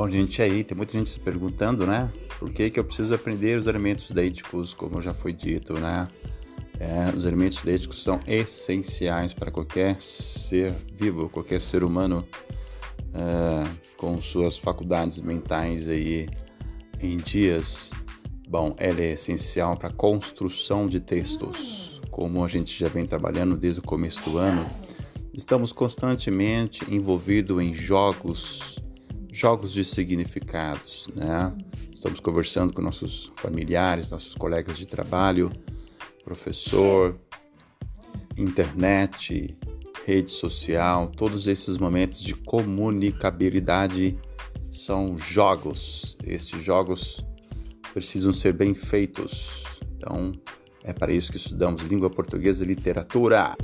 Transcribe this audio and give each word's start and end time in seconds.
Bom, 0.00 0.08
gente, 0.08 0.40
aí 0.40 0.64
tem 0.64 0.74
muita 0.74 0.96
gente 0.96 1.10
se 1.10 1.20
perguntando, 1.20 1.86
né? 1.86 2.10
Por 2.38 2.50
que, 2.50 2.70
que 2.70 2.80
eu 2.80 2.84
preciso 2.84 3.14
aprender 3.14 3.60
os 3.60 3.66
elementos 3.66 4.10
deíticos, 4.10 4.72
como 4.72 5.02
já 5.02 5.12
foi 5.12 5.30
dito, 5.30 5.74
né? 5.74 6.08
É, 6.78 7.14
os 7.14 7.26
elementos 7.26 7.62
deíticos 7.62 8.02
são 8.02 8.18
essenciais 8.26 9.34
para 9.34 9.50
qualquer 9.50 10.00
ser 10.00 10.74
vivo, 10.90 11.28
qualquer 11.28 11.60
ser 11.60 11.84
humano 11.84 12.26
é, 13.12 13.70
com 13.98 14.16
suas 14.16 14.56
faculdades 14.56 15.20
mentais 15.20 15.86
aí 15.86 16.30
em 16.98 17.18
dias. 17.18 17.90
Bom, 18.48 18.72
ela 18.78 19.02
é 19.02 19.12
essencial 19.12 19.76
para 19.76 19.90
a 19.90 19.92
construção 19.92 20.86
de 20.86 20.98
textos, 20.98 22.00
como 22.10 22.42
a 22.42 22.48
gente 22.48 22.74
já 22.74 22.88
vem 22.88 23.04
trabalhando 23.04 23.54
desde 23.54 23.80
o 23.80 23.82
começo 23.82 24.22
do 24.22 24.38
ano. 24.38 24.66
Estamos 25.34 25.74
constantemente 25.74 26.90
envolvidos 26.90 27.62
em 27.62 27.74
jogos 27.74 28.80
jogos 29.40 29.72
de 29.72 29.82
significados, 29.84 31.08
né? 31.16 31.56
Estamos 31.94 32.20
conversando 32.20 32.74
com 32.74 32.82
nossos 32.82 33.32
familiares, 33.36 34.10
nossos 34.10 34.34
colegas 34.34 34.76
de 34.76 34.86
trabalho, 34.86 35.50
professor, 36.22 37.18
internet, 38.36 39.56
rede 40.04 40.30
social, 40.30 41.08
todos 41.08 41.46
esses 41.46 41.78
momentos 41.78 42.20
de 42.20 42.34
comunicabilidade 42.34 44.18
são 44.70 45.16
jogos. 45.16 46.18
Estes 46.22 46.62
jogos 46.62 47.24
precisam 47.94 48.34
ser 48.34 48.52
bem 48.52 48.74
feitos. 48.74 49.64
Então, 49.96 50.32
é 50.84 50.92
para 50.92 51.12
isso 51.12 51.32
que 51.32 51.38
estudamos 51.38 51.80
língua 51.82 52.10
portuguesa 52.10 52.62
e 52.62 52.66
literatura. 52.66 53.56